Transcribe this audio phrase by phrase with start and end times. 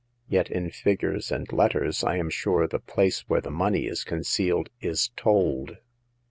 [0.27, 4.71] Yet, in figures and letters, I am sure the place where the money is concealed
[4.81, 5.77] is told."